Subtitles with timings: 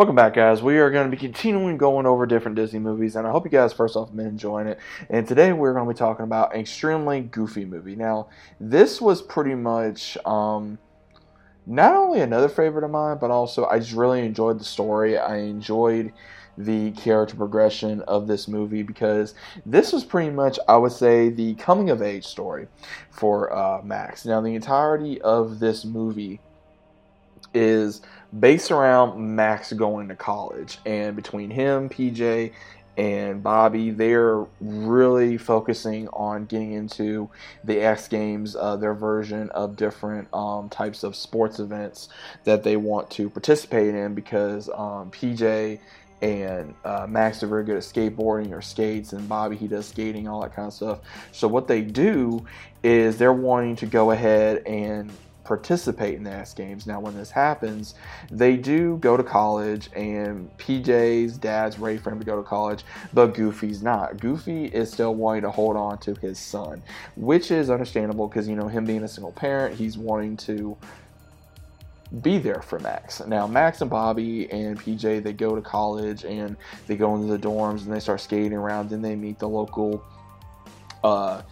[0.00, 0.62] Welcome back, guys.
[0.62, 3.50] We are going to be continuing going over different Disney movies, and I hope you
[3.50, 4.78] guys, first off, have been enjoying it.
[5.10, 7.96] And today we're going to be talking about an extremely goofy movie.
[7.96, 8.28] Now,
[8.58, 10.78] this was pretty much um,
[11.66, 15.18] not only another favorite of mine, but also I just really enjoyed the story.
[15.18, 16.14] I enjoyed
[16.56, 19.34] the character progression of this movie because
[19.66, 22.68] this was pretty much, I would say, the coming of age story
[23.10, 24.24] for uh, Max.
[24.24, 26.40] Now, the entirety of this movie
[27.54, 28.02] is
[28.38, 30.78] based around Max going to college.
[30.86, 32.52] And between him, PJ,
[32.96, 37.30] and Bobby, they're really focusing on getting into
[37.64, 42.08] the X Games, uh, their version of different um, types of sports events
[42.44, 45.78] that they want to participate in because um, PJ
[46.20, 50.28] and uh, Max are very good at skateboarding or skates, and Bobby he does skating,
[50.28, 50.98] all that kind of stuff.
[51.32, 52.44] So what they do
[52.82, 55.10] is they're wanting to go ahead and
[55.44, 56.86] participate in the X Games.
[56.86, 57.94] Now, when this happens,
[58.30, 62.84] they do go to college, and PJ's dad's ready for him to go to college,
[63.12, 64.18] but Goofy's not.
[64.18, 66.82] Goofy is still wanting to hold on to his son,
[67.16, 70.76] which is understandable because, you know, him being a single parent, he's wanting to
[72.22, 73.24] be there for Max.
[73.26, 77.38] Now, Max and Bobby and PJ, they go to college and they go into the
[77.38, 78.90] dorms and they start skating around.
[78.90, 80.04] Then they meet the local
[81.04, 81.42] uh,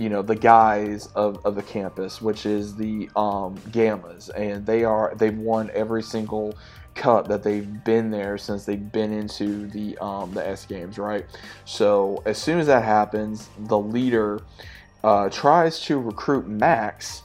[0.00, 4.82] you know the guys of, of the campus, which is the um, Gammas, and they
[4.82, 6.56] are they've won every single
[6.94, 11.26] cup that they've been there since they've been into the um, the X Games, right?
[11.66, 14.40] So as soon as that happens, the leader
[15.04, 17.22] uh, tries to recruit Max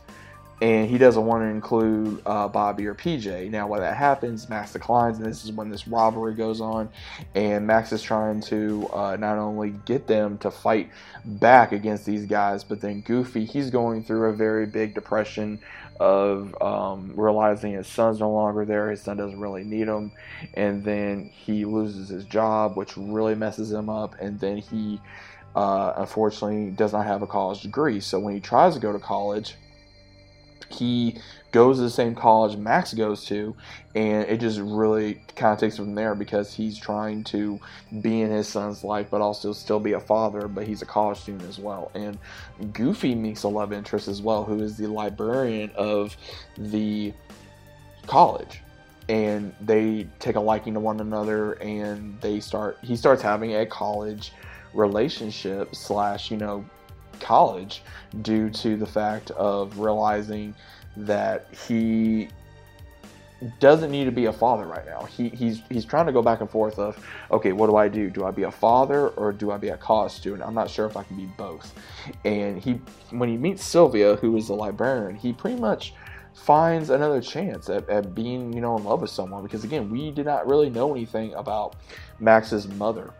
[0.61, 3.50] and he doesn't want to include uh, Bobby or PJ.
[3.52, 6.89] Now, when that happens, Max declines, and this is when this robbery goes on.
[7.34, 10.89] And Max is trying to uh, not only get them to fight
[11.26, 15.59] back against these guys, but then Goofy, he's going through a very big depression
[16.00, 20.11] of um, realizing his son's no longer there, his son doesn't really need him,
[20.53, 25.02] and then he loses his job, which really messes him up, and then he.
[25.56, 28.02] Uh, unfortunately, does not have a college degree.
[28.02, 29.55] So when he tries to go to college,
[30.70, 31.17] he
[31.52, 33.55] goes to the same college Max goes to,
[33.95, 37.59] and it just really kind of takes from there because he's trying to
[38.02, 40.48] be in his son's life, but also still be a father.
[40.48, 42.17] But he's a college student as well, and
[42.73, 46.17] Goofy meets a love interest as well, who is the librarian of
[46.58, 47.14] the
[48.05, 48.61] college.
[49.08, 52.80] And they take a liking to one another, and they start.
[52.82, 54.33] He starts having a college
[54.73, 56.65] relationship slash, you know,
[57.20, 57.81] college
[58.21, 60.55] due to the fact of realizing
[60.98, 62.30] that he
[63.59, 65.03] doesn't need to be a father right now.
[65.03, 66.98] He, he's he's trying to go back and forth of,
[67.31, 68.09] okay, what do I do?
[68.09, 70.43] Do I be a father or do I be a college student?
[70.43, 71.73] I'm not sure if I can be both.
[72.23, 72.80] And he
[73.11, 75.93] when he meets Sylvia, who is the librarian, he pretty much
[76.33, 80.11] finds another chance at, at being, you know, in love with someone because again, we
[80.11, 81.76] did not really know anything about
[82.20, 83.14] Max's mother.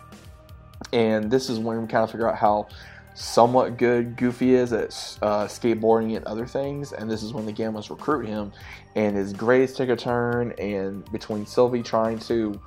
[0.92, 2.68] And this is when we kind of figure out how
[3.16, 4.90] somewhat good Goofy is at
[5.22, 8.52] uh, skateboarding and other things, and this is when the Gammas recruit him,
[8.96, 12.60] and his grades take a turn, and between Sylvie trying to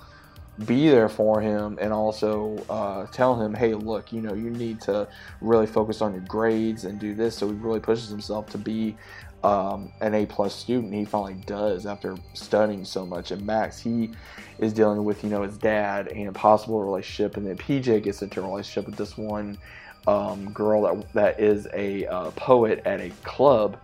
[0.66, 4.80] be there for him and also uh, tell him, hey, look, you know, you need
[4.80, 5.06] to
[5.40, 7.36] really focus on your grades and do this.
[7.36, 8.96] So he really pushes himself to be
[9.44, 10.92] um, an A plus student.
[10.92, 13.30] He finally does after studying so much.
[13.30, 14.10] And Max, he
[14.58, 18.22] is dealing with you know his dad and a possible relationship, and then PJ gets
[18.22, 19.58] into a relationship with this one
[20.06, 23.78] um, girl that that is a uh, poet at a club,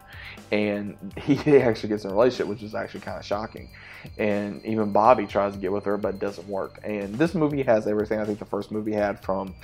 [0.52, 3.70] and he actually gets in a relationship, which is actually kind of shocking.
[4.18, 6.78] And even Bobby tries to get with her, but it doesn't work.
[6.84, 9.54] And this movie has everything I think the first movie had from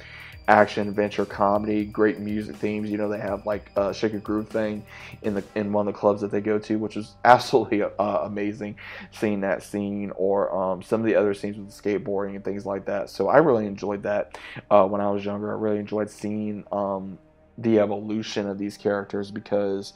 [0.49, 2.91] action, adventure, comedy, great music themes.
[2.91, 4.85] You know, they have like a Shake a Groove thing
[5.23, 8.19] in the in one of the clubs that they go to, which is absolutely uh,
[8.25, 8.77] amazing.
[9.13, 12.85] Seeing that scene or um, some of the other scenes with skateboarding and things like
[12.87, 13.11] that.
[13.11, 14.39] So I really enjoyed that
[14.71, 15.51] uh, when I was younger.
[15.51, 17.19] I really enjoyed seeing um,
[17.59, 19.93] the evolution of these characters because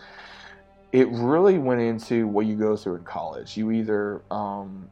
[0.93, 3.57] it really went into what you go through in college.
[3.57, 4.89] You either um,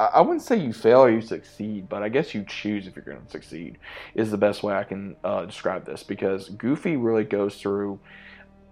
[0.00, 3.04] I wouldn't say you fail or you succeed, but I guess you choose if you're
[3.04, 3.78] going to succeed,
[4.14, 7.98] is the best way I can uh, describe this because Goofy really goes through,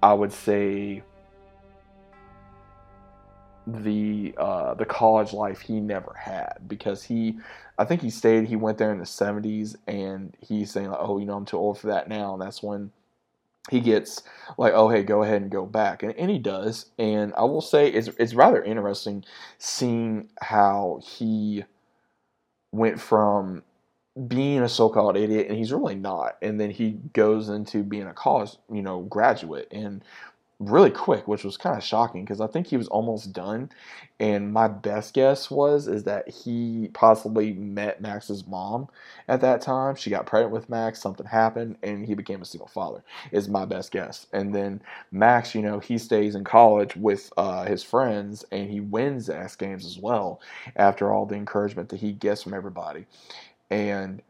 [0.03, 1.03] I would say,
[3.67, 7.37] the uh, the college life he never had because he,
[7.77, 11.19] I think he stayed he went there in the 70s and he's saying like, oh,
[11.19, 12.93] you know, I'm too old for that now, and that's when
[13.71, 14.23] he gets
[14.59, 16.87] like, oh hey, go ahead and go back, and, and he does.
[16.99, 19.25] And I will say it's it's rather interesting
[19.59, 21.65] seeing how he
[22.73, 23.63] went from
[24.29, 28.15] being a so-called idiot, and he's really not, and then he goes into being a
[28.15, 30.03] college, you know, graduate, and
[30.59, 33.71] really quick, which was kind of shocking because I think he was almost done.
[34.19, 38.89] And my best guess was is that he possibly met Max's mom
[39.29, 39.97] at that time.
[39.97, 43.03] She got pregnant with Max, something happened, and he became a single father.
[43.33, 44.27] Is my best guess.
[44.33, 44.81] And then
[45.13, 49.57] Max, you know, he stays in college with uh, his friends and he wins X
[49.57, 50.41] Games as well
[50.75, 53.05] after all the encouragement that he gets from everybody.
[53.71, 54.23] And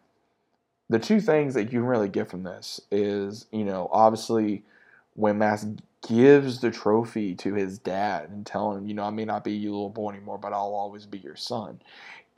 [0.88, 4.64] the two things that you can really get from this is, you know, obviously
[5.14, 5.66] when Max
[6.08, 9.52] gives the trophy to his dad and telling him, you know, I may not be
[9.52, 11.80] your little boy anymore, but I'll always be your son.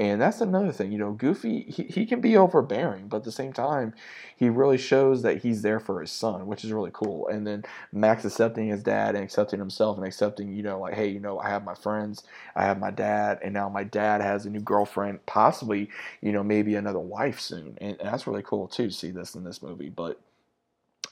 [0.01, 3.33] And that's another thing, you know, Goofy, he, he can be overbearing, but at the
[3.33, 3.95] same time,
[4.37, 7.27] he really shows that he's there for his son, which is really cool.
[7.27, 11.09] And then Max accepting his dad and accepting himself and accepting, you know, like, hey,
[11.09, 12.23] you know, I have my friends,
[12.55, 16.45] I have my dad, and now my dad has a new girlfriend, possibly, you know,
[16.45, 17.77] maybe another wife soon.
[17.81, 19.89] And, and that's really cool, too, to see this in this movie.
[19.89, 20.21] But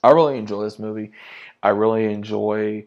[0.02, 1.12] I really enjoy this movie.
[1.62, 2.87] I really enjoy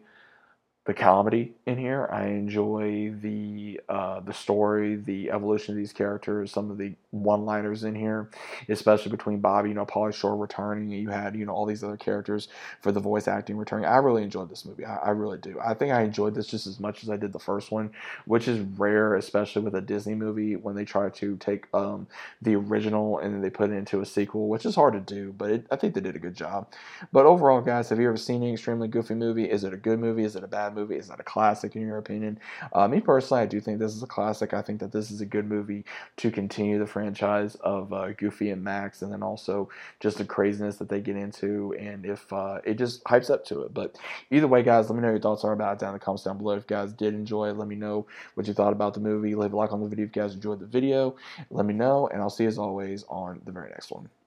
[0.90, 2.08] the comedy in here.
[2.10, 7.44] I enjoy the uh, the story, the evolution of these characters, some of the one
[7.44, 8.28] liners in here,
[8.68, 10.90] especially between Bobby, you know, Pauly Shore returning.
[10.90, 12.48] You had you know all these other characters
[12.80, 13.84] for the voice acting returning.
[13.86, 14.84] I really enjoyed this movie.
[14.84, 15.60] I, I really do.
[15.64, 17.92] I think I enjoyed this just as much as I did the first one,
[18.24, 22.08] which is rare, especially with a Disney movie when they try to take um,
[22.42, 25.32] the original and then they put it into a sequel, which is hard to do.
[25.38, 26.72] But it, I think they did a good job.
[27.12, 29.48] But overall, guys, have you ever seen an extremely goofy movie?
[29.48, 30.24] Is it a good movie?
[30.24, 30.96] Is it a bad movie?
[30.96, 32.38] Is that a classic in your opinion?
[32.72, 34.54] Uh, me personally, I do think this is a classic.
[34.54, 35.84] I think that this is a good movie
[36.16, 39.68] to continue the franchise of uh, Goofy and Max, and then also
[40.00, 43.62] just the craziness that they get into, and if uh, it just hypes up to
[43.62, 43.74] it.
[43.74, 43.96] But
[44.30, 46.24] either way, guys, let me know your thoughts are about it down in the comments
[46.24, 46.54] down below.
[46.54, 49.34] If you guys did enjoy it, let me know what you thought about the movie.
[49.34, 51.16] Leave a like on the video if you guys enjoyed the video.
[51.50, 54.10] Let me know, and I'll see you as always on the very next one.